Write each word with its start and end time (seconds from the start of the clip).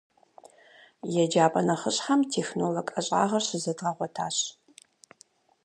Еджапӏэ 1.21 1.61
нэхъыщхьэм 1.67 2.21
«технолог» 2.31 2.87
ӏэщӏагъэр 2.93 3.43
щызэдгъэгъуэтащ. 3.47 4.37